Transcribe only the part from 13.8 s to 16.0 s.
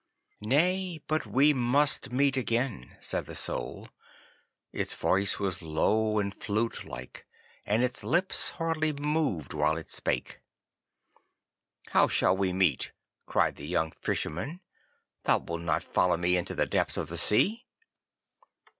Fisherman. 'Thou wilt not